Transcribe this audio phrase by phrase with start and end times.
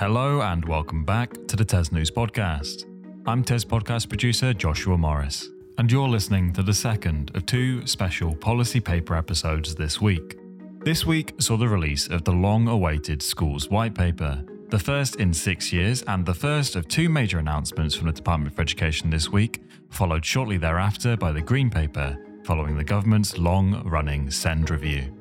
[0.00, 2.82] Hello and welcome back to the TES News Podcast.
[3.28, 8.34] I'm TES podcast producer Joshua Morris, and you're listening to the second of two special
[8.34, 10.36] policy paper episodes this week.
[10.80, 15.32] This week saw the release of the long awaited Schools White Paper, the first in
[15.32, 19.30] six years and the first of two major announcements from the Department for Education this
[19.30, 25.13] week, followed shortly thereafter by the Green Paper, following the government's long running SEND review.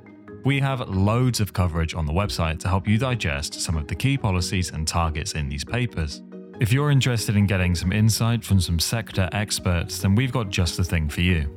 [0.44, 3.96] We have loads of coverage on the website to help you digest some of the
[3.96, 6.21] key policies and targets in these papers.
[6.59, 10.76] If you're interested in getting some insight from some sector experts, then we've got just
[10.76, 11.50] the thing for you.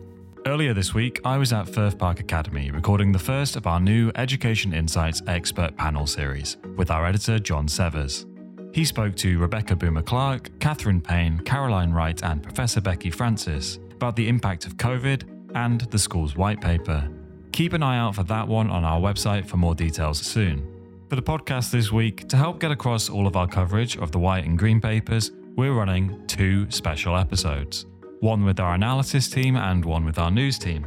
[0.47, 4.13] Earlier this week, I was at Firth Park Academy recording the first of our new
[4.15, 8.27] Education Insights Expert Panel series with our editor John Severs.
[8.73, 14.15] He spoke to Rebecca Boomer Clark, Catherine Payne, Caroline Wright, and Professor Becky Francis about
[14.15, 15.25] the impact of COVID
[15.57, 17.11] and the school's white paper.
[17.57, 20.63] Keep an eye out for that one on our website for more details soon.
[21.09, 24.19] For the podcast this week, to help get across all of our coverage of the
[24.19, 27.87] white and green papers, we're running two special episodes
[28.21, 30.85] one with our analysis team and one with our news team.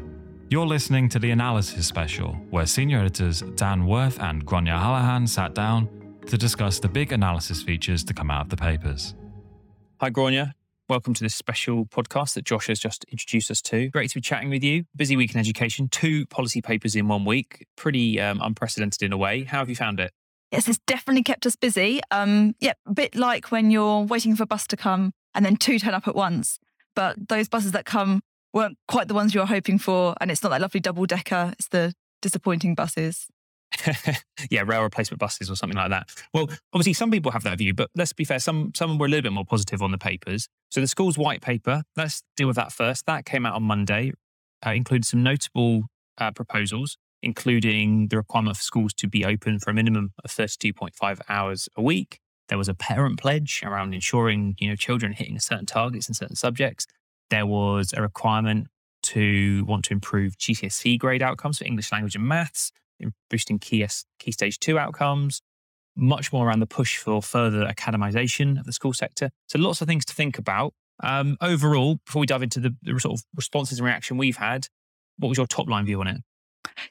[0.49, 5.55] You're listening to the analysis special, where senior editors Dan Worth and Gráinne Hallahan sat
[5.55, 5.89] down
[6.27, 9.15] to discuss the big analysis features to come out of the papers.
[10.01, 10.53] Hi, Gráinne.
[10.89, 13.89] Welcome to this special podcast that Josh has just introduced us to.
[13.89, 14.85] Great to be chatting with you.
[14.95, 17.67] Busy week in education, two policy papers in one week.
[17.77, 19.43] Pretty um, unprecedented in a way.
[19.43, 20.11] How have you found it?
[20.51, 22.01] Yes, it's definitely kept us busy.
[22.09, 25.57] Um, yeah, a bit like when you're waiting for a bus to come and then
[25.57, 26.57] two turn up at once.
[26.95, 30.15] But those buses that come weren't quite the ones you were hoping for.
[30.19, 33.27] And it's not that lovely double decker, it's the disappointing buses.
[34.49, 36.09] yeah, rail replacement buses or something like that.
[36.33, 39.09] Well, obviously, some people have that view, but let's be fair, some some were a
[39.09, 40.47] little bit more positive on the papers.
[40.69, 43.05] So the school's white paper, let's deal with that first.
[43.05, 44.13] That came out on Monday,
[44.65, 45.83] uh, included some notable
[46.17, 51.19] uh, proposals, including the requirement for schools to be open for a minimum of 32.5
[51.29, 52.19] hours a week.
[52.47, 56.35] There was a parent pledge around ensuring you know children hitting certain targets in certain
[56.35, 56.87] subjects.
[57.29, 58.67] There was a requirement
[59.01, 62.71] to want to improve GCSE grade outcomes for English language and maths
[63.29, 63.85] boosting key,
[64.19, 65.41] key stage two outcomes,
[65.95, 69.29] much more around the push for further academization of the school sector.
[69.47, 70.73] So lots of things to think about.
[71.01, 74.67] Um, overall, before we dive into the, the sort of responses and reaction we've had,
[75.17, 76.17] what was your top line view on it?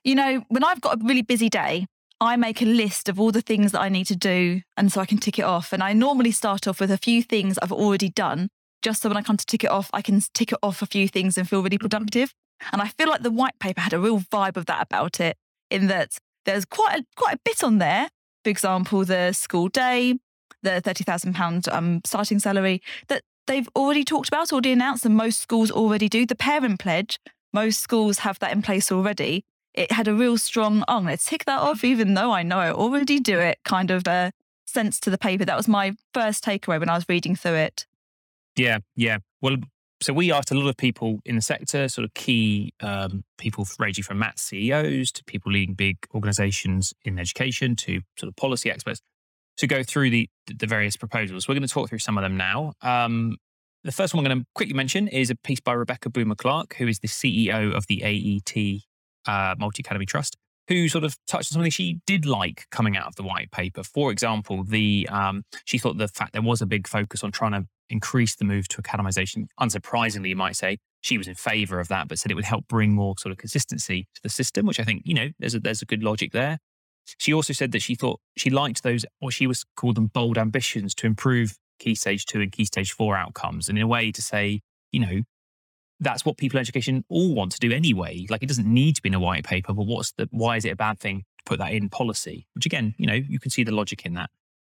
[0.05, 1.87] You know, when I've got a really busy day,
[2.21, 5.01] I make a list of all the things that I need to do and so
[5.01, 5.73] I can tick it off.
[5.73, 8.49] And I normally start off with a few things I've already done,
[8.83, 10.87] just so when I come to tick it off, I can tick it off a
[10.87, 11.89] few things and feel really mm-hmm.
[11.89, 12.35] productive.
[12.73, 15.37] And I feel like the white paper had a real vibe of that about it
[15.71, 18.09] in that there's quite a, quite a bit on there.
[18.45, 20.15] For example, the school day,
[20.63, 21.37] the thirty thousand
[21.69, 26.25] um, starting salary that they've already talked about, already announced, and most schools already do.
[26.25, 27.19] The parent pledge,
[27.53, 29.45] most schools have that in place already.
[29.75, 32.73] It had a real strong, oh, let's tick that off, even though I know I
[32.73, 34.33] already do it, kind of a
[34.67, 35.45] sense to the paper.
[35.45, 37.87] That was my first takeaway when I was reading through it.
[38.57, 39.19] Yeah, yeah.
[39.41, 39.57] Well,
[40.01, 43.67] so we asked a lot of people in the sector, sort of key um, people
[43.79, 48.71] ranging from MAT CEOs to people leading big organizations in education to sort of policy
[48.71, 49.01] experts
[49.57, 51.49] to go through the, the various proposals.
[51.49, 52.75] We're going to talk through some of them now.
[52.81, 53.39] Um,
[53.83, 56.77] the first one I'm going to quickly mention is a piece by Rebecca Boomer Clark,
[56.77, 58.83] who is the CEO of the AET
[59.27, 60.37] uh, Multi Academy Trust,
[60.69, 63.83] who sort of touched on something she did like coming out of the white paper.
[63.83, 67.53] For example, the um, she thought the fact there was a big focus on trying
[67.53, 69.47] to increase the move to academization.
[69.59, 72.69] Unsurprisingly, you might say she was in favour of that, but said it would help
[72.69, 75.61] bring more sort of consistency to the system, which I think you know there's a
[75.61, 76.59] there's a good logic there.
[77.17, 80.37] She also said that she thought she liked those what she was called them bold
[80.37, 84.13] ambitions to improve key stage two and key stage four outcomes, and in a way
[84.13, 84.61] to say
[84.93, 85.23] you know
[86.01, 88.27] that's what people in education all want to do anyway.
[88.31, 90.65] Like it doesn't need to be in a white paper, but what's the why is
[90.65, 92.47] it a bad thing to put that in policy?
[92.55, 94.31] Which again, you know, you can see the logic in that.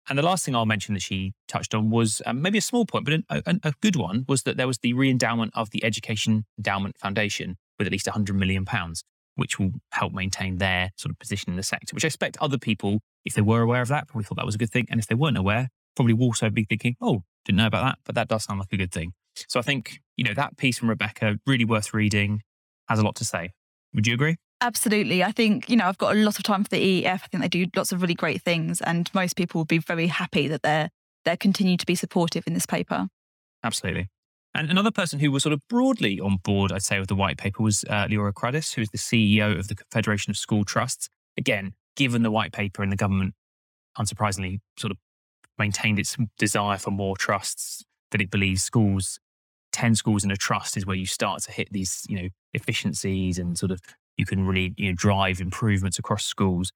[0.08, 2.86] And the last thing I'll mention that she touched on was um, maybe a small
[2.86, 5.84] point, but a, a, a, good one was that there was the re-endowment of the
[5.84, 9.04] Education Endowment Foundation with at least 100 million pounds,
[9.36, 11.96] which will help maintain their sort of position in the sector.
[11.96, 14.54] Which I expect other people, if they were aware of that, probably thought that was
[14.54, 17.68] a good thing, and if they weren't aware, probably also be thinking, "Oh, didn't know
[17.68, 19.14] about that," but that does sound like a good thing.
[19.48, 22.42] So I think, you know, that piece from Rebecca, really worth reading,
[22.88, 23.52] has a lot to say.
[23.94, 24.38] Would you agree?
[24.62, 25.24] Absolutely.
[25.24, 27.08] I think, you know, I've got a lot of time for the EEF.
[27.08, 30.08] I think they do lots of really great things and most people will be very
[30.08, 30.90] happy that they're
[31.24, 33.08] they're continuing to be supportive in this paper.
[33.64, 34.10] Absolutely.
[34.54, 37.38] And another person who was sort of broadly on board, I'd say, with the white
[37.38, 41.10] paper was uh, Leora Cruddas, who is the CEO of the Confederation of School Trusts.
[41.36, 43.34] Again, given the white paper and the government,
[43.98, 44.98] unsurprisingly, sort of
[45.58, 49.20] maintained its desire for more trusts, that it believes schools
[49.76, 53.38] 10 schools in a trust is where you start to hit these, you know, efficiencies
[53.38, 53.82] and sort of
[54.18, 56.72] you can really, you know, drive improvements across schools.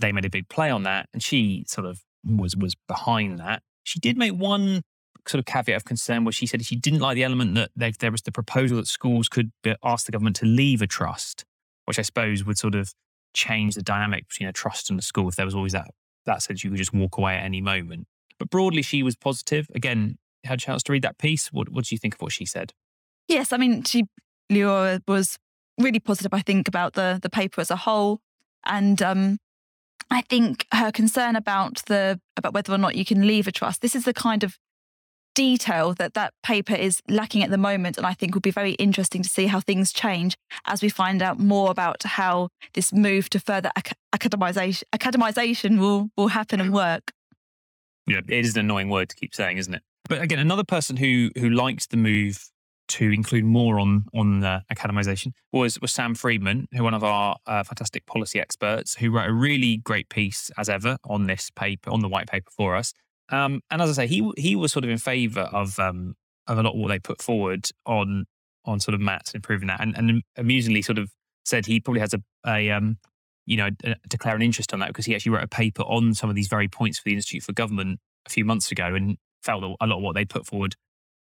[0.00, 1.08] They made a big play on that.
[1.12, 3.62] And she sort of was was behind that.
[3.84, 4.82] She did make one
[5.28, 7.92] sort of caveat of concern where she said she didn't like the element that there,
[7.98, 11.44] there was the proposal that schools could uh, ask the government to leave a trust,
[11.84, 12.92] which I suppose would sort of
[13.32, 15.90] change the dynamic between a trust and a school if there was always that
[16.26, 18.06] that sense you could just walk away at any moment.
[18.38, 19.68] But broadly, she was positive.
[19.74, 21.52] Again, had a chance to read that piece.
[21.52, 22.72] What, what do you think of what she said?
[23.28, 24.04] Yes, I mean, she
[24.50, 25.38] Leora was
[25.78, 26.34] really positive.
[26.34, 28.20] I think about the the paper as a whole,
[28.64, 29.38] and um,
[30.10, 33.80] I think her concern about the about whether or not you can leave a trust.
[33.80, 34.58] This is the kind of
[35.34, 38.72] detail that that paper is lacking at the moment, and I think will be very
[38.72, 40.36] interesting to see how things change
[40.66, 46.10] as we find out more about how this move to further ac- academization academization will
[46.16, 47.10] will happen and work.
[48.06, 49.82] Yeah, it is an annoying word to keep saying, isn't it?
[50.08, 52.50] But again, another person who who liked the move
[52.86, 57.36] to include more on on the academization was was Sam Freedman, who one of our
[57.46, 61.90] uh, fantastic policy experts, who wrote a really great piece as ever on this paper
[61.90, 62.92] on the white paper for us.
[63.30, 66.14] Um, and as I say, he he was sort of in favour of um,
[66.46, 68.26] of a lot of what they put forward on
[68.66, 71.10] on sort of maths improving that, and, and amusingly sort of
[71.44, 72.98] said he probably has a a um,
[73.46, 76.14] you know a, declare an interest on that because he actually wrote a paper on
[76.14, 79.16] some of these very points for the Institute for Government a few months ago and
[79.44, 80.76] felt that a lot of what they put forward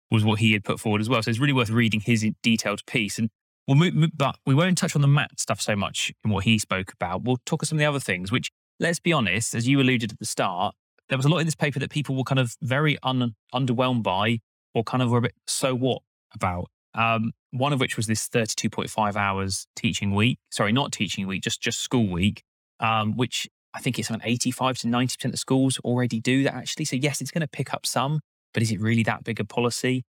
[0.10, 1.24] was what he had put forward as well.
[1.24, 3.18] So it's really worth reading his detailed piece.
[3.18, 3.30] And
[3.68, 6.60] we'll move, but we won't touch on the mat stuff so much in what he
[6.60, 7.24] spoke about.
[7.24, 10.12] We'll talk of some of the other things, which, let's be honest, as you alluded
[10.12, 10.76] at the start,
[11.10, 14.04] there was a lot in this paper that people were kind of very un, underwhelmed
[14.04, 14.40] by
[14.74, 16.02] or kind of were a bit so what
[16.34, 16.70] about.
[16.94, 20.40] Um, one of which was this 32.5 hours teaching week.
[20.50, 22.44] Sorry, not teaching week, just just school week,
[22.80, 26.86] um, which I think it's around 85 to 90% of schools already do that actually.
[26.86, 28.20] So, yes, it's going to pick up some,
[28.54, 30.04] but is it really that big a policy?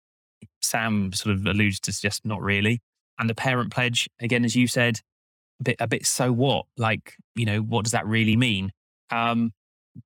[0.61, 2.81] Sam sort of alludes to just not really.
[3.19, 5.00] And the parent pledge, again, as you said,
[5.61, 6.67] a bit, a bit so what?
[6.76, 8.73] Like, you know, what does that really mean?
[9.11, 9.53] Um,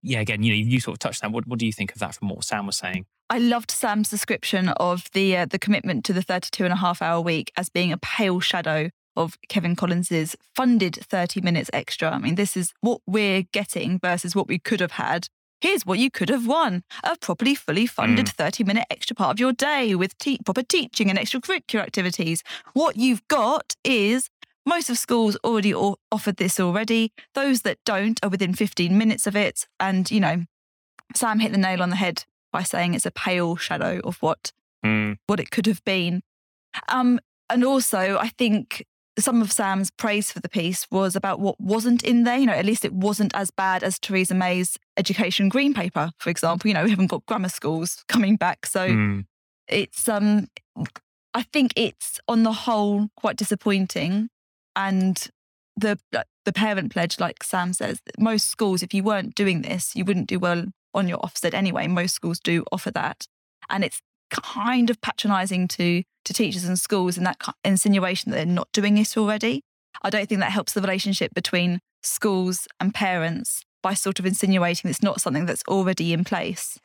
[0.02, 1.98] yeah, again, you know, you sort of touched on what, what do you think of
[2.00, 3.06] that from what Sam was saying?
[3.30, 7.02] I loved Sam's description of the uh, the commitment to the 32 and a half
[7.02, 12.10] hour week as being a pale shadow of Kevan Collins's funded 30 minutes extra.
[12.10, 15.28] I mean, this is what we're getting versus what we could have had.
[15.60, 18.32] Here's what you could have won a properly fully funded mm.
[18.32, 22.42] 30 minute extra part of your day with te- proper teaching and extracurricular activities.
[22.74, 24.28] What you've got is
[24.66, 27.12] most of schools already o- offered this already.
[27.34, 29.66] Those that don't are within 15 minutes of it.
[29.80, 30.44] And, you know,
[31.14, 34.52] Sam hit the nail on the head by saying it's a pale shadow of what
[34.84, 35.16] mm.
[35.26, 36.22] what it could have been.
[36.88, 38.84] Um, and also, I think
[39.18, 42.36] some of Sam's praise for the piece was about what wasn't in there.
[42.36, 46.30] You know, at least it wasn't as bad as Theresa May's education green paper, for
[46.30, 46.68] example.
[46.68, 48.66] You know, we haven't got grammar schools coming back.
[48.66, 49.24] So mm.
[49.68, 50.48] it's um
[51.34, 54.28] I think it's on the whole quite disappointing.
[54.74, 55.28] And
[55.76, 55.98] the
[56.44, 60.28] the parent pledge, like Sam says, most schools, if you weren't doing this, you wouldn't
[60.28, 61.86] do well on your Ofsted anyway.
[61.86, 63.26] Most schools do offer that.
[63.68, 64.00] And it's
[64.30, 68.98] kind of patronizing to to teachers and schools in that insinuation that they're not doing
[68.98, 69.62] it already.
[70.02, 74.90] I don't think that helps the relationship between schools and parents by sort of insinuating
[74.90, 76.78] it's not something that's already in place.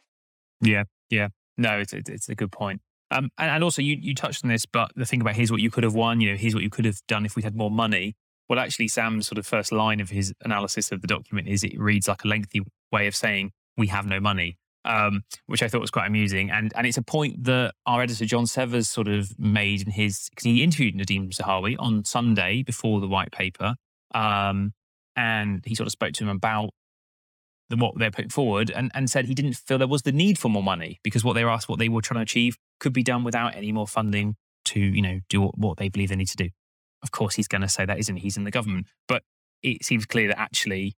[0.61, 1.29] Yeah, yeah.
[1.57, 2.81] No, it's, it's a good point.
[3.09, 5.59] Um, and, and, also, you, you touched on this, but the thing about here's what
[5.59, 7.55] you could have won, you know, here's what you could have done if we had
[7.55, 8.15] more money.
[8.47, 11.77] Well, actually, Sam's sort of first line of his analysis of the document is it
[11.79, 12.61] reads like a lengthy
[12.91, 16.49] way of saying we have no money um, which I thought was quite amusing.
[16.49, 20.29] And and it's a point that our editor John Severs sort of made in his
[20.29, 23.75] because he interviewed Nadhim Zahawi on Sunday before the white paper,
[24.13, 24.73] um,
[25.15, 26.71] and he sort of spoke to him about
[27.69, 30.37] the, what they're putting forward, and and said he didn't feel there was the need
[30.37, 32.93] for more money because what they were asked, what they were trying to achieve, could
[32.93, 34.35] be done without any more funding
[34.65, 36.49] to you know do what, what they believe they need to do.
[37.03, 39.23] Of course, he's going to say that isn't he's in the government, but
[39.63, 40.95] it seems clear that actually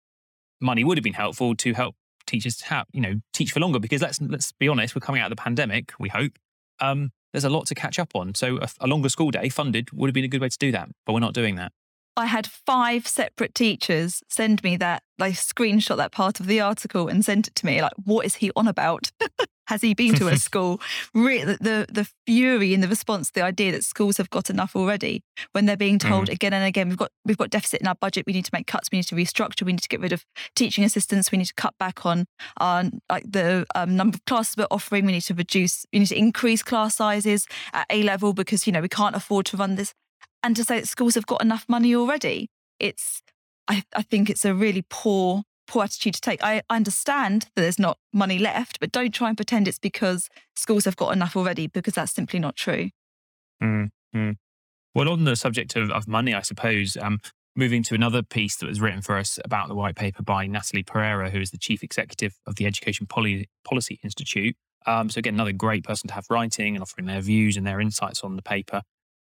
[0.61, 3.79] money would have been helpful to help teachers to have, you know, teach for longer
[3.79, 5.93] because let's let's be honest, we're coming out of the pandemic.
[5.99, 6.33] We hope
[6.81, 8.35] um, there's a lot to catch up on.
[8.35, 10.73] So a, a longer school day funded would have been a good way to do
[10.73, 11.73] that, but we're not doing that.
[12.17, 17.09] I had five separate teachers send me that, like, screenshot that part of the article
[17.09, 17.81] and sent it to me.
[17.81, 19.11] Like, what is he on about?
[19.67, 20.81] Has he been to a school?
[21.15, 25.25] Re- the, the, fury in the response the idea that schools have got enough already
[25.53, 26.33] when they're being told mm.
[26.33, 28.25] again and again, we've got we've got deficit in our budget.
[28.27, 28.91] We need to make cuts.
[28.93, 29.65] We need to restructure.
[29.65, 31.33] We need to get rid of teaching assistants.
[31.33, 32.27] We need to cut back on
[32.59, 35.07] on like the um, number of classes we're offering.
[35.07, 35.87] We need to reduce.
[35.93, 39.47] We need to increase class sizes at A level because you know we can't afford
[39.47, 39.95] to run this
[40.43, 43.23] and to say that schools have got enough money already, it's
[43.69, 46.43] I, I think it's a really poor poor attitude to take.
[46.43, 50.85] I, understand that there's not money left, but don't try and pretend it's because schools
[50.85, 52.91] have got enough already, because that's simply not true.
[53.63, 54.33] Mm-hmm.
[54.95, 57.21] Well, on the subject of, of money, I suppose um,
[57.57, 60.83] moving to another piece that was written for us about the white paper by Natalie
[60.83, 64.57] Perera, who is the chief executive of the Education Poli- Policy Institute.
[64.87, 67.81] Um, so again, another great person to have writing and offering their views and their
[67.81, 68.83] insights on the paper.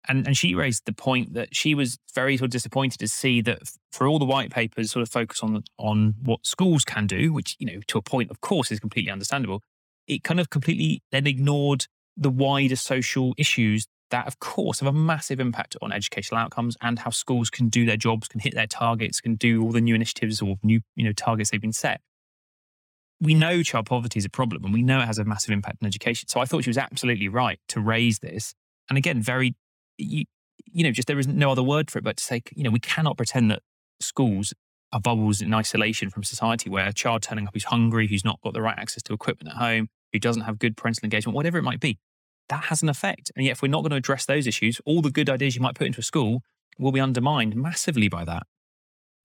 [0.07, 3.41] And, and she raised the point that she was very sort of disappointed to see
[3.43, 7.33] that for all the white papers sort of focus on on what schools can do,
[7.33, 9.63] which you know to a point, of course, is completely understandable.
[10.07, 11.87] It kind of completely then ignored
[12.17, 16.99] the wider social issues that, of course, have a massive impact on educational outcomes and
[16.99, 19.95] how schools can do their jobs, can hit their targets, can do all the new
[19.95, 22.01] initiatives or new you know targets they've been set.
[23.21, 25.79] We know child poverty is a problem, and we know it has a massive impact
[25.83, 26.29] on education.
[26.29, 28.55] So I thought she was absolutely right to raise this.
[28.89, 29.55] And again, very
[29.99, 30.25] you,
[30.65, 32.71] you know, just there is no other word for it but to say, you know,
[32.71, 33.63] we cannot pretend that
[34.01, 34.55] schools
[34.93, 38.41] are bubbles in isolation from society where a child turning up who's hungry, who's not
[38.43, 41.59] got the right access to equipment at home, who doesn't have good parental engagement, whatever
[41.59, 41.99] it might be,
[42.49, 43.31] that has an effect.
[43.37, 45.61] And yet, if we're not going to address those issues, all the good ideas you
[45.61, 46.41] might put into a school
[46.79, 48.45] will be undermined massively by that.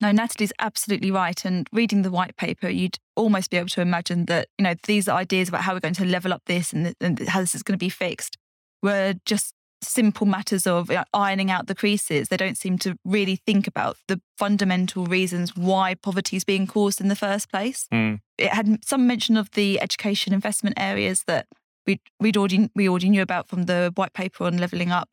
[0.01, 1.46] No, Natalie's absolutely right.
[1.46, 5.08] And reading the white paper, you'd almost be able to imagine that, you know, these
[5.08, 7.77] ideas about how we're going to level up this and, and how this is going
[7.80, 8.38] to be fixed
[8.82, 9.53] were just
[9.84, 12.30] simple matters of ironing out the creases.
[12.30, 17.02] They don't seem to really think about the fundamental reasons why poverty is being caused
[17.02, 17.88] in the first place.
[17.94, 18.20] Mm.
[18.38, 21.48] It had some mention of the education investment areas that
[21.86, 25.10] we'd, we'd already, we already knew about from the white paper on levelling up,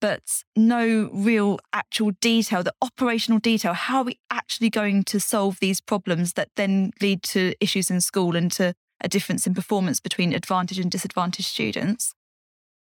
[0.00, 3.72] but no real actual detail, the operational detail.
[3.72, 8.00] How are we actually going to solve these problems that then lead to issues in
[8.00, 12.14] school and to a difference in performance between advantaged and disadvantaged students?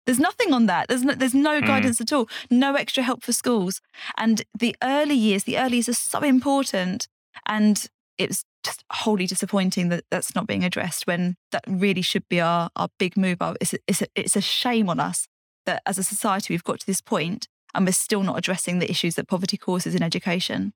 [0.09, 0.89] There's nothing on that.
[0.89, 1.67] There's no, there's no mm.
[1.67, 2.31] guidance at all.
[2.51, 3.83] No extra help for schools.
[4.17, 7.09] And the early years, the early years are so important.
[7.45, 7.87] And
[8.17, 12.71] it's just wholly disappointing that that's not being addressed when that really should be our,
[12.75, 13.37] our big move.
[13.61, 15.29] It's a, it's, a, it's a shame on us
[15.67, 18.91] that as a society we've got to this point and we're still not addressing the
[18.91, 20.73] issues that poverty causes in education.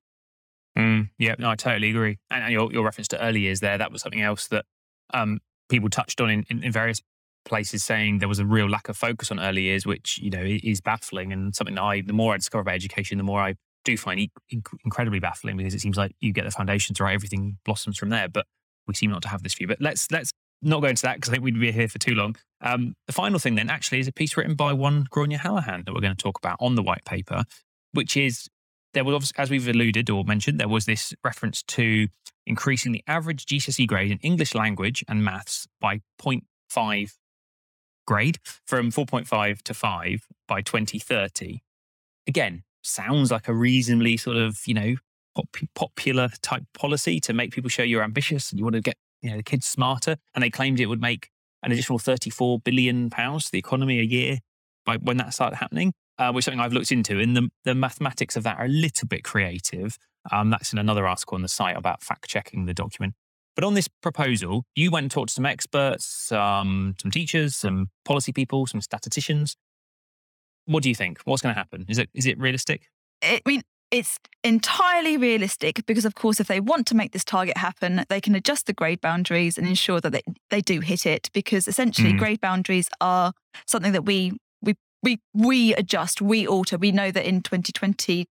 [0.77, 2.19] Mm, yeah, no, I totally agree.
[2.31, 4.67] And your, your reference to early years there, that was something else that
[5.15, 7.01] um, people touched on in, in, in various
[7.45, 10.43] places saying there was a real lack of focus on early years, which you know
[10.45, 13.55] is baffling and something that I, the more I discover about education, the more I
[13.85, 14.29] do find
[14.85, 18.29] incredibly baffling because it seems like you get the foundations right, everything blossoms from there.
[18.29, 18.47] But
[18.87, 19.67] we seem not to have this view.
[19.67, 20.33] But let's let's
[20.63, 22.37] not go into that because I think we'd be here for too long.
[22.61, 25.95] Um, the final thing then actually is a piece written by one Gráinne Hallahan that
[25.95, 27.45] we're going to talk about on the white paper,
[27.93, 28.49] which is
[28.95, 32.09] there was, as we've alluded or mentioned, there was this reference to
[32.47, 37.13] increasing the average GCSE grade in English language and maths by 0.5
[38.07, 41.63] grade from 4.5 to 5 by 2030.
[42.27, 44.95] Again, sounds like a reasonably sort of, you know,
[45.35, 48.97] pop- popular type policy to make people show you're ambitious and you want to get,
[49.21, 50.17] you know, the kids smarter.
[50.35, 51.31] And they claimed it would make
[51.63, 54.39] an additional 34 billion pounds to the economy a year
[54.85, 57.21] by when that started happening, uh, which is something I've looked into.
[57.21, 59.97] And the, the mathematics of that are a little bit creative.
[60.31, 63.15] Um, that's in another article on the site about fact checking the document.
[63.55, 67.89] But on this proposal, you went and talked to some experts, um, some teachers, some
[68.05, 69.57] policy people, some statisticians.
[70.65, 71.21] What do you think?
[71.25, 71.85] What's going to happen?
[71.89, 72.89] Is it is it realistic?
[73.23, 77.59] I mean, it's entirely realistic because, of course, if they want to make this target
[77.59, 81.29] happen, they can adjust the grade boundaries and ensure that they, they do hit it.
[81.35, 82.19] Because essentially, mm.
[82.19, 83.33] grade boundaries are
[83.67, 84.33] something that we
[84.63, 86.79] we we we adjust, we alter.
[86.79, 88.27] We know that in 2020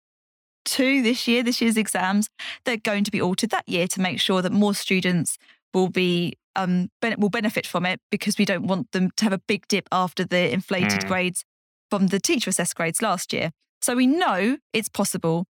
[0.65, 2.29] two this year, this year's exams,
[2.65, 5.37] they're going to be altered that year to make sure that more students
[5.73, 9.41] will be um will benefit from it because we don't want them to have a
[9.47, 11.07] big dip after the inflated mm.
[11.07, 11.45] grades
[11.89, 13.51] from the teacher assessed grades last year.
[13.81, 15.45] So we know it's possible.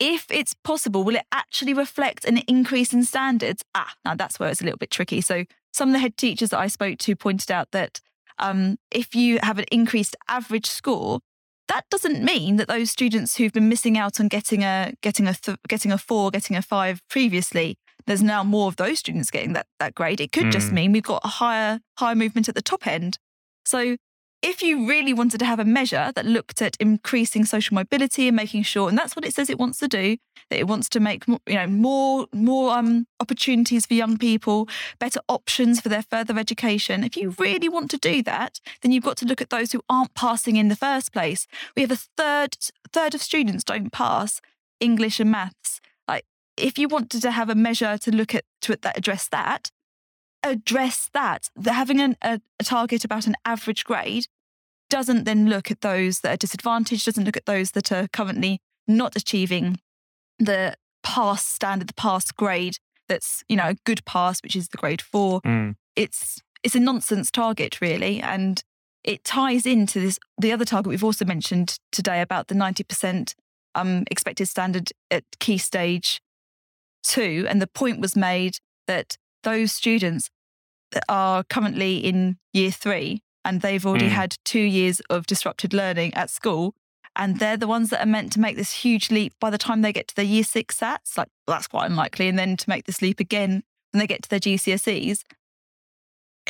[0.00, 3.62] If it's possible, will it actually reflect an increase in standards?
[3.74, 5.20] Ah, now that's where it's a little bit tricky.
[5.20, 8.00] So some of the head teachers that I spoke to pointed out that
[8.38, 11.20] um, if you have an increased average score,
[11.68, 15.34] that doesn't mean that those students who've been missing out on getting a getting a
[15.34, 19.54] th- getting a four, getting a five previously, there's now more of those students getting
[19.54, 20.20] that that grade.
[20.20, 20.52] It could mm.
[20.52, 23.18] just mean we've got a higher higher movement at the top end.
[23.64, 23.96] So
[24.44, 28.36] if you really wanted to have a measure that looked at increasing social mobility and
[28.36, 30.18] making sure, and that's what it says it wants to do,
[30.50, 35.20] that it wants to make you know more more um, opportunities for young people, better
[35.30, 37.02] options for their further education.
[37.02, 39.80] If you really want to do that, then you've got to look at those who
[39.88, 41.46] aren't passing in the first place.
[41.74, 42.58] We have a third
[42.92, 44.42] third of students don't pass
[44.78, 45.80] English and maths.
[46.06, 46.26] Like
[46.58, 49.70] if you wanted to have a measure to look at to address that,
[50.44, 51.50] address that.
[51.64, 54.26] Having an, a, a target about an average grade
[54.90, 58.60] doesn't then look at those that are disadvantaged, doesn't look at those that are currently
[58.86, 59.78] not achieving
[60.38, 62.76] the pass standard, the pass grade
[63.08, 65.40] that's, you know, a good pass, which is the grade four.
[65.42, 65.74] Mm.
[65.96, 68.20] It's it's a nonsense target, really.
[68.20, 68.62] And
[69.04, 73.34] it ties into this the other target we've also mentioned today about the 90%
[73.74, 76.20] um, expected standard at key stage
[77.02, 77.46] two.
[77.48, 80.33] And the point was made that those students that
[81.08, 84.12] are currently in year three and they've already mm.
[84.12, 86.74] had two years of disrupted learning at school.
[87.16, 89.82] And they're the ones that are meant to make this huge leap by the time
[89.82, 91.16] they get to their year six SATs.
[91.16, 92.28] Like, well, that's quite unlikely.
[92.28, 95.22] And then to make this leap again when they get to their GCSEs.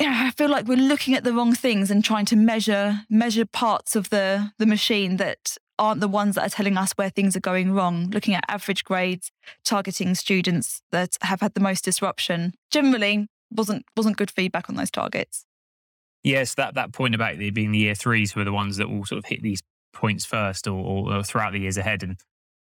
[0.01, 3.45] yeah, I feel like we're looking at the wrong things and trying to measure measure
[3.45, 7.37] parts of the the machine that aren't the ones that are telling us where things
[7.37, 8.09] are going wrong.
[8.11, 9.31] Looking at average grades,
[9.65, 12.55] targeting students that have had the most disruption.
[12.71, 15.45] Generally, wasn't wasn't good feedback on those targets.
[16.23, 18.89] Yes, that that point about it being the year threes who are the ones that
[18.89, 22.03] will sort of hit these points first or, or, throughout the years ahead.
[22.03, 22.19] And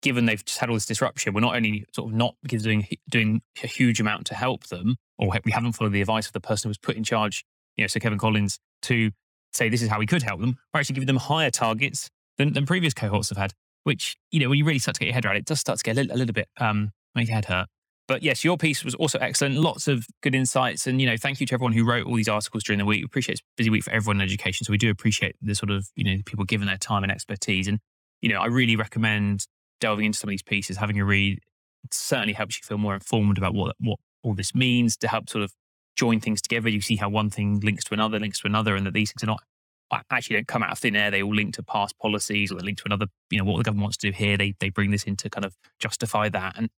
[0.01, 3.41] given they've just had all this disruption, we're not only sort of not doing doing
[3.63, 6.67] a huge amount to help them, or we haven't followed the advice of the person
[6.67, 7.43] who was put in charge,
[7.75, 9.11] you know, so Kevan Collins to
[9.53, 10.57] say this is how we could help them.
[10.73, 13.53] We're actually giving them higher targets than, than previous cohorts have had.
[13.83, 15.61] Which you know, when you really start to get your head around it, it does
[15.61, 17.67] start to get a little, a little bit um, make your head hurt.
[18.07, 19.55] But yes, your piece was also excellent.
[19.55, 20.87] Lots of good insights.
[20.87, 23.01] And, you know, thank you to everyone who wrote all these articles during the week.
[23.01, 24.63] We appreciate it's a busy week for everyone in education.
[24.63, 27.67] So we do appreciate the sort of, you know, people giving their time and expertise.
[27.67, 27.79] And,
[28.21, 29.45] you know, I really recommend
[29.81, 31.39] delving into some of these pieces, having a read.
[31.83, 35.29] It certainly helps you feel more informed about what, what all this means to help
[35.29, 35.51] sort of
[35.97, 36.69] join things together.
[36.69, 39.23] You see how one thing links to another, links to another, and that these things
[39.23, 39.43] are not
[39.89, 41.11] uh, actually don't come out of thin air.
[41.11, 43.63] They all link to past policies or they link to another, you know, what the
[43.63, 44.37] government wants to do here.
[44.37, 46.57] They they bring this in to kind of justify that.
[46.57, 46.69] And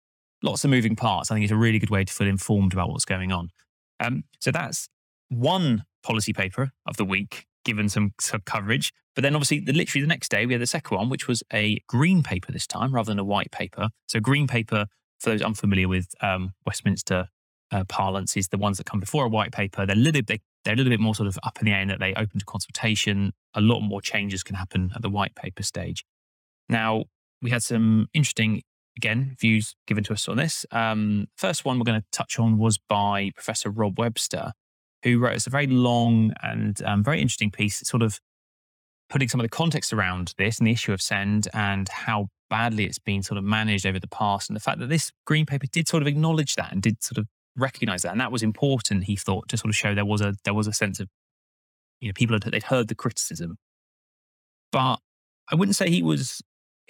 [0.42, 1.32] lots of moving parts.
[1.32, 3.50] I think it's a really good way to feel informed about what's going on.
[4.00, 4.90] Um, so that's
[5.30, 8.94] one policy paper of the week, given some, some coverage.
[9.16, 11.44] But then obviously, the, literally the next day, we had the second one, which was
[11.52, 13.90] a green paper this time rather than a white paper.
[14.08, 14.86] So, green paper,
[15.20, 17.28] for those unfamiliar with um, Westminster
[17.72, 19.86] uh, parlance, is the ones that come before a white paper.
[19.86, 21.82] They're a little they, they're a little bit more sort of up in the air
[21.82, 23.34] in that they open to consultation.
[23.56, 26.06] A lot more changes can happen at the white paper stage.
[26.70, 27.06] Now,
[27.42, 28.62] we had some interesting
[29.00, 30.66] again, views given to us on this.
[30.72, 34.52] Um, first one we're going to touch on was by Professor Rob Webster,
[35.04, 38.20] who wrote us a very long and um, very interesting piece, sort of
[39.10, 42.84] putting some of the context around this and the issue of SEND and how badly
[42.84, 45.68] it's been sort of managed over the past, and the fact that this green paper
[45.72, 49.06] did sort of acknowledge that and did sort of recognize that, and that was important.
[49.06, 51.08] He thought to sort of show there was a there was a sense of
[52.02, 53.58] you know people had they'd heard the criticism,
[54.74, 55.00] but
[55.50, 56.42] I wouldn't say he was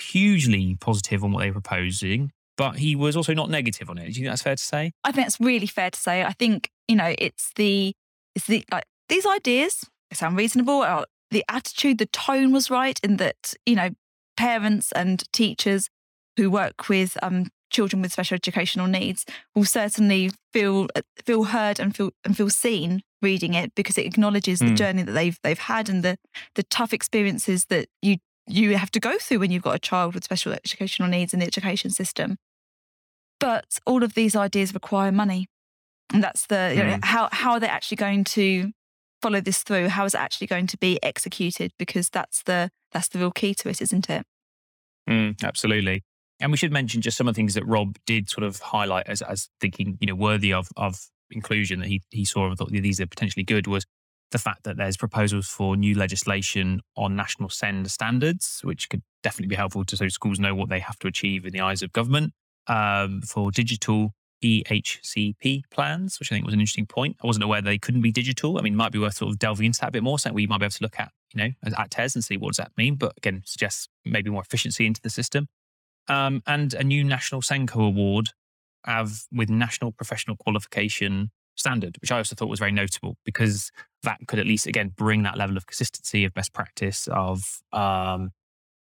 [0.02, 4.04] hugely positive on what they were proposing, but he was also not negative on it.
[4.04, 4.92] Do you think that's fair to say?
[5.04, 6.24] I think that's really fair to say.
[6.24, 7.94] I think you know it's the
[8.36, 10.82] it's the like these ideas sound reasonable.
[10.82, 13.90] Uh, the attitude, the tone was right in that you know
[14.38, 15.90] parents and teachers
[16.38, 21.80] who work with um, children with special educational needs will certainly feel uh, feel heard
[21.80, 24.66] and feel and feel seen reading it because it acknowledges mm.
[24.66, 24.76] the hmm.
[24.76, 26.18] journey that they've they've had and the
[26.56, 28.18] the tough experiences that you
[28.50, 31.40] you have to go through when you've got a child with special educational needs in
[31.40, 32.38] the education system.
[33.40, 35.48] But all of these ideas require money.
[36.12, 37.06] And that's the you know, mm.
[37.06, 38.72] how how are they actually going to
[39.22, 39.90] follow this through?
[39.90, 41.72] How is it actually going to be executed?
[41.78, 44.26] Because that's the that's the real key to it, isn't it?
[45.08, 46.04] Mm, absolutely.
[46.42, 49.08] And we should mention just some of the things that Rob did sort of highlight
[49.08, 51.00] as as thinking, you know, worthy of of
[51.32, 53.86] inclusion that he he saw and thought these are potentially good was
[54.32, 59.48] the fact that there's proposals for new legislation on national SEND standards, which could definitely
[59.48, 61.92] be helpful to so schools know what they have to achieve in the eyes of
[61.92, 62.34] government.
[62.68, 64.14] Um, for digital
[64.44, 67.18] EHCP plans, which I think was an interesting point.
[67.24, 68.58] I wasn't aware they couldn't be digital.
[68.58, 70.36] I mean, it might be worth sort of delving into that a bit more, something
[70.36, 72.58] we might be able to look at, you know, at TES and see what does
[72.58, 72.96] that mean.
[72.96, 75.48] But again, suggests maybe more efficiency into the system.
[76.08, 78.30] Um, and a new national SENCO award
[78.86, 83.72] have, with national professional qualification standard, which I also thought was very notable because
[84.04, 88.32] that could at least again bring that level of consistency of best practice of um,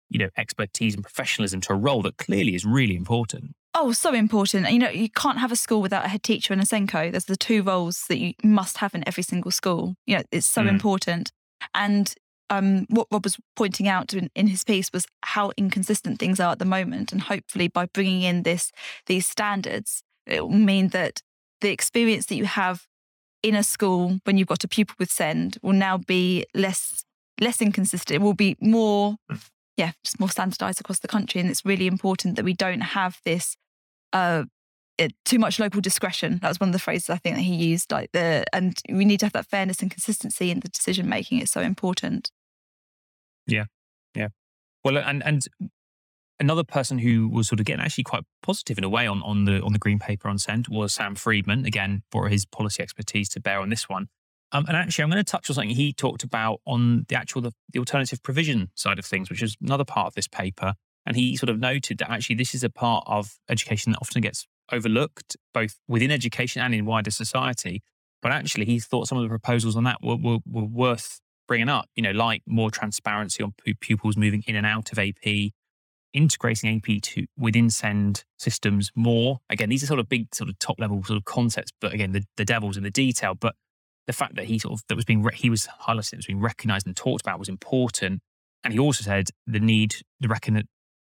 [0.10, 3.56] you know expertise and professionalism to a role that clearly is really important.
[3.78, 4.72] Oh, so important.
[4.72, 7.12] You know, you can't have a school without a head teacher and a SENCO.
[7.12, 9.96] There's the two roles that you must have in every single school.
[10.06, 10.70] You know, it's so mm.
[10.70, 11.34] important.
[11.74, 12.14] And
[12.50, 16.54] um, what Rob was pointing out in, in, his piece was how inconsistent things are
[16.54, 17.12] at the moment.
[17.12, 18.72] And hopefully, by bringing in this
[19.08, 21.22] these standards, it will mean that
[21.60, 22.88] the experience that you have
[23.46, 27.06] in a school when you've got a pupil with SEND will now be less
[27.40, 28.16] less inconsistent.
[28.16, 29.18] It will be more,
[29.78, 31.42] yeah, just more standardized across the country.
[31.42, 33.56] And it's really important that we don't have this
[34.14, 34.46] uh,
[35.26, 36.40] too much local discretion.
[36.42, 37.92] That was one of the phrases I think that he used.
[37.92, 41.40] Like the and we need to have that fairness and consistency in the decision making.
[41.40, 42.32] It's so important.
[43.46, 43.66] Yeah,
[44.16, 44.30] yeah.
[44.84, 45.44] Well, and and
[46.40, 49.46] another person who was sort of getting actually quite positive in a way on, on
[49.46, 51.66] the on the green paper on SEND was Sam Freedman.
[51.66, 54.08] Again, brought his policy expertise to bear on this one.
[54.52, 57.42] Um, and actually, I'm going to touch on something he talked about on the actual
[57.42, 60.76] the, the, alternative provision side of things, which is another part of this paper.
[61.06, 64.22] And he sort of noted that actually this is a part of education that often
[64.22, 67.84] gets overlooked, both within education and in wider society.
[68.22, 71.70] But actually, he thought some of the proposals on that were, were, were worth bringing
[71.70, 75.52] up, you know, like more transparency on pupils moving in and out of AP,
[76.16, 79.40] integrating AP to within SEND systems more.
[79.50, 82.14] Again, these are sort of big, sort of top level sort of concepts, but again,
[82.14, 83.36] the, the devil's in the detail.
[83.36, 83.56] But
[84.08, 86.26] the fact that he sort of that was being re- he was highlighted, that was
[86.26, 88.22] being recognised and talked about was important.
[88.64, 90.64] And he also said the need, the reckon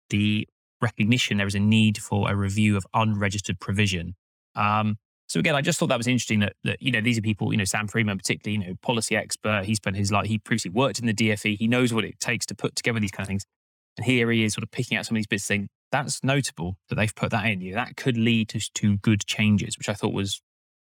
[0.09, 0.47] the
[0.81, 4.15] recognition there is a need for a review of unregistered provision.
[4.55, 7.21] Um, so again, I just thought that was interesting that, that, you know these are
[7.21, 9.65] people, you know Sam Freedman, particularly you know policy expert.
[9.65, 11.57] He spent his life, he previously worked in the DFE.
[11.57, 13.45] He knows what it takes to put together these kind of things.
[13.97, 16.77] And here he is, sort of picking out some of these bits, saying that's notable
[16.89, 17.61] that they've put that in.
[17.61, 20.41] You that could lead to, to good changes, which I thought was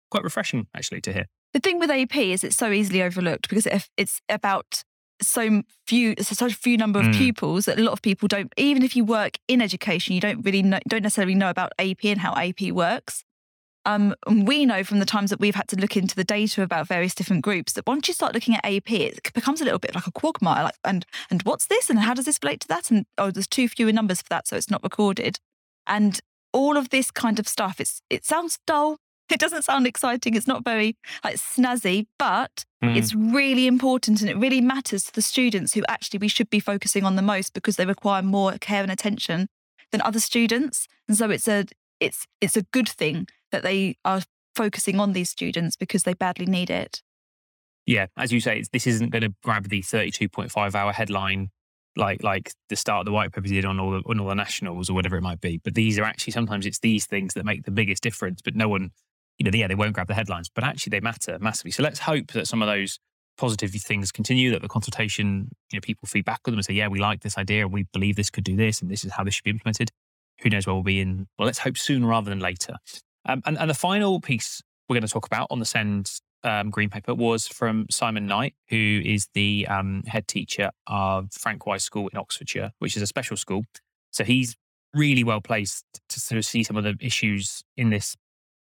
[0.10, 1.26] quite refreshing actually to hear.
[1.54, 4.84] The thing with AP is it's so easily overlooked because it's about
[5.21, 7.13] so few such few number of mm.
[7.13, 10.43] pupils that a lot of people don't even if you work in education you don't
[10.43, 13.24] really know don't necessarily know about AP and how AP works
[13.86, 16.62] um, and we know from the times that we've had to look into the data
[16.62, 19.80] about various different groups that once you start looking at AP, it becomes a little
[19.80, 20.65] bit like a quagmire.
[20.65, 21.89] Like, and and what's this?
[21.89, 22.91] And how does this relate to that?
[22.91, 25.39] And oh, there's too few numbers for that, so it's not recorded.
[25.88, 26.20] And
[26.54, 28.98] all of this kind of stuff, it's it sounds dull.
[29.32, 30.36] It doesn't sound exciting.
[30.36, 32.96] It's not very like snazzy, but mm.
[32.96, 36.60] it's really important and it really matters to the students who actually we should be
[36.60, 39.48] focusing on the most because they require more care and attention
[39.91, 40.88] than other students.
[41.08, 41.65] And so it's a
[42.00, 44.22] it's it's a good thing that they are
[44.56, 47.02] focusing on these students because they badly need it.
[47.86, 51.50] Yeah, as you say, this isn't going to grab the 32.5 hour headline
[51.98, 54.36] like like the start of the white paper did on all the, on all the
[54.36, 55.60] nationals or whatever it might be.
[55.64, 58.42] But these are actually sometimes it's these things that make the biggest difference.
[58.42, 58.92] But no one,
[59.38, 61.72] you know, yeah, they won't grab the headlines, but actually they matter massively.
[61.72, 63.00] So let's hope that some of those
[63.38, 64.52] positive things continue.
[64.52, 67.38] That the consultation, you know, people feedback with them and say, yeah, we like this
[67.38, 69.52] idea and we believe this could do this and this is how this should be
[69.52, 69.92] implemented.
[70.42, 71.28] Who knows where we'll be in?
[71.38, 72.76] Well, let's hope sooner rather than later.
[73.26, 76.12] Um, and, and, the final piece we're going to talk about on the Send
[76.44, 81.66] um, Green Paper was from Simon Knight, who is the um, head teacher of Frank
[81.66, 83.64] Wise School in Oxfordshire, which is a special school.
[84.12, 84.56] So he's
[84.94, 88.16] really well placed to sort of see some of the issues in this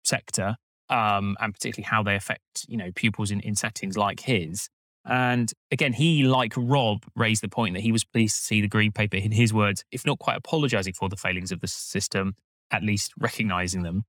[0.05, 0.57] sector,
[0.89, 4.69] um, and particularly how they affect you know pupils in, in settings like his.
[5.07, 8.69] And again, he, like Rob, raised the point that he was pleased to see the
[8.69, 12.35] Green Paper, in his words, if not quite apologizing for the failings of the system,
[12.71, 14.05] at least recognizing them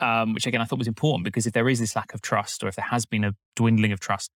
[0.00, 2.62] um, which again I thought was important because if there is this lack of trust
[2.62, 4.30] or if there has been a dwindling of trust,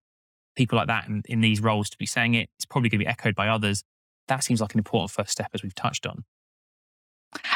[0.56, 3.06] people like that in, in these roles to be saying it, it's probably going to
[3.06, 3.84] be echoed by others.
[4.28, 6.26] That seems like an important first step as we've touched on.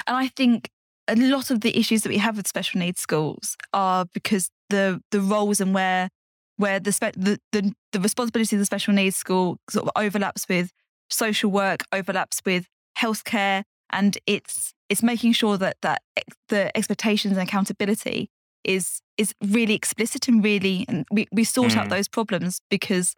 [0.07, 0.69] And I think
[1.07, 5.01] a lot of the issues that we have with special needs schools are because the
[5.11, 6.09] the roles and where
[6.57, 10.47] where the, spe- the, the the responsibility of the special needs school sort of overlaps
[10.47, 10.71] with
[11.09, 16.01] social work, overlaps with healthcare, and it's it's making sure that that
[16.49, 18.29] the expectations and accountability
[18.65, 21.77] is is really explicit and really and we, we sort mm.
[21.77, 23.15] out those problems because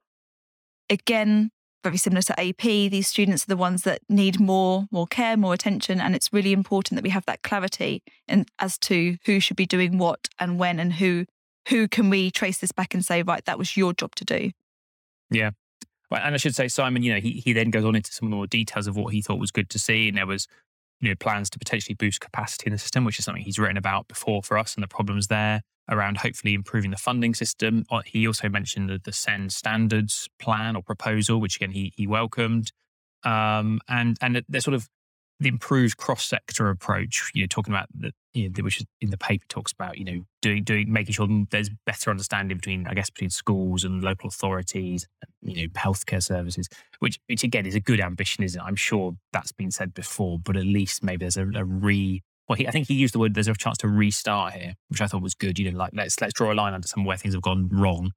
[0.88, 1.50] again
[1.84, 5.54] very similar to AP these students are the ones that need more more care more
[5.54, 9.58] attention and it's really important that we have that clarity and as to who should
[9.58, 11.26] be doing what and when and who
[11.70, 14.52] who can we trace this back and say right that was your job to do
[15.32, 15.50] yeah
[16.12, 18.30] and I should say, Simon, you know, he, he then goes on into some of
[18.30, 20.08] the more details of what he thought was good to see.
[20.08, 20.48] And there was
[21.04, 23.76] you know, plans to potentially boost capacity in the system, which is something he's written
[23.76, 27.84] about before for us and the problems there around hopefully improving the funding system.
[27.92, 32.08] Uh, he also mentioned the, the SEND standards plan or proposal, which again he, he
[32.08, 32.72] welcomed.
[33.26, 34.88] Um, and and there's sort of
[35.39, 37.32] the improved cross sector approach.
[37.34, 40.26] You know, talking about the you know, which in the paper talks about you know
[40.41, 45.08] doing doing making sure there's better understanding between I guess between schools and local authorities,
[45.22, 46.67] and, you know, healthcare services.
[47.00, 48.63] Which which again is a good ambition, isn't it?
[48.63, 52.22] I'm sure that's been said before, but at least maybe there's a, a re.
[52.50, 53.36] Well, he, I think he used the word.
[53.36, 55.60] There's a chance to restart here, which I thought was good.
[55.60, 58.12] You know, like let's let's draw a line under somewhere where things have gone wrong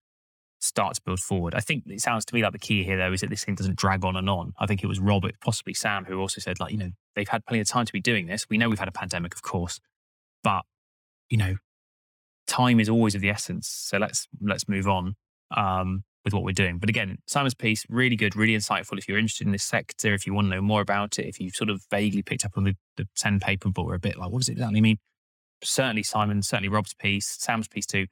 [0.59, 1.55] start to build forward.
[1.55, 3.55] I think it sounds to me like the key here, though, is that this thing
[3.55, 4.53] doesn't drag on and on.
[4.59, 7.45] I think it was Robert, possibly Sam, who also said, like, you know, they've had
[7.47, 8.49] plenty of time to be doing this.
[8.49, 9.81] We know we've had a pandemic, of course,
[10.42, 10.62] but
[11.29, 11.57] you know,
[12.47, 13.69] time is always of the essence.
[13.69, 15.16] So let's let's move on
[15.57, 16.79] um, with what we're doing.
[16.79, 18.99] But again, Simon's piece really good, really insightful.
[18.99, 21.40] If you're interested in this sector, if you want to know more about it, if
[21.40, 24.19] you've sort of vaguely picked up on the, the Send paper, but we're a bit
[24.19, 24.99] like, what does it exactly mean?
[25.62, 28.07] Certainly Simon, certainly Rob's piece, Sam's piece too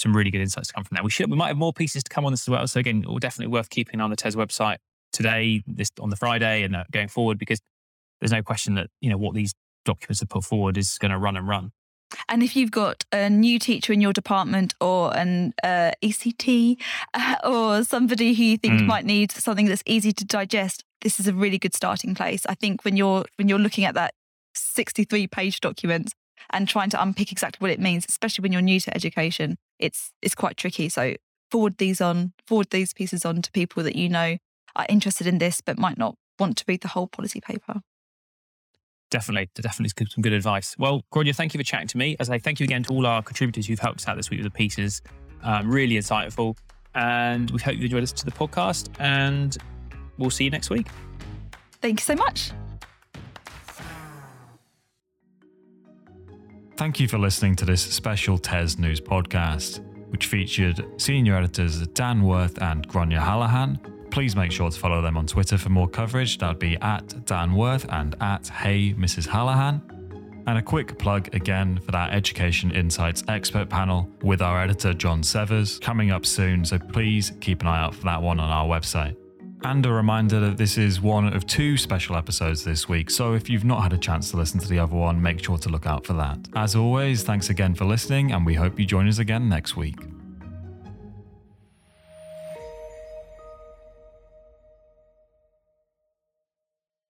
[0.00, 1.04] some really good insights to come from that.
[1.04, 2.66] We should we might have more pieces to come on this as well.
[2.66, 4.78] So again, definitely worth keeping on the TES website
[5.12, 7.60] today, this on the Friday, and uh, going forward because
[8.20, 9.52] there's no question that you know what these
[9.84, 11.72] documents have put forward is going to run and run.
[12.28, 16.76] And if you've got a new teacher in your department or an uh, ECT
[17.14, 18.86] uh, or somebody who you think Mm.
[18.86, 22.44] might need something that's easy to digest, this is a really good starting place.
[22.46, 24.14] I think when you're when you're looking at that
[24.54, 26.12] 63 page document
[26.50, 30.12] and trying to unpick exactly what it means, especially when you're new to education, it's
[30.22, 30.88] it's quite tricky.
[30.88, 31.14] So
[31.50, 34.36] forward these on, forward these pieces on to people that you know
[34.76, 37.80] are interested in this but might not want to read the whole policy paper.
[39.10, 40.76] Definitely, definitely some good advice.
[40.78, 42.16] Well, Claudia, thank you for chatting to me.
[42.20, 44.30] As I say, thank you again to all our contributors who've helped us out this
[44.30, 45.02] week with the pieces.
[45.42, 46.56] Um, really insightful.
[46.94, 48.88] And we hope you enjoyed us to the podcast.
[49.00, 49.56] And
[50.16, 50.86] we'll see you next week.
[51.80, 52.52] Thank you so much.
[56.80, 62.22] Thank you for listening to this special TES News podcast, which featured senior editors Dan
[62.22, 64.10] Worth and Gráinne Hallahan.
[64.10, 66.38] Please make sure to follow them on Twitter for more coverage.
[66.38, 69.28] That'd be at Dan Worth and at Hey Mrs.
[69.28, 69.82] Hallahan.
[70.46, 75.22] And a quick plug again for that Education Insights expert panel with our editor John
[75.22, 78.66] Severs coming up soon, so please keep an eye out for that one on our
[78.66, 79.19] website.
[79.62, 83.50] And a reminder that this is one of two special episodes this week, so if
[83.50, 85.86] you've not had a chance to listen to the other one, make sure to look
[85.86, 86.38] out for that.
[86.56, 89.98] As always, thanks again for listening, and we hope you join us again next week.